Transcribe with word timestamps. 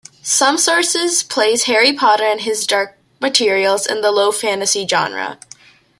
Some 0.23 0.57
sources 0.57 1.21
place 1.21 1.65
"Harry 1.65 1.93
Potter" 1.93 2.23
and 2.23 2.41
"His 2.41 2.65
Dark 2.65 2.97
Materials" 3.19 3.85
in 3.85 4.01
the 4.01 4.09
low 4.09 4.31
fantasy 4.31 4.87
genre. 4.87 5.37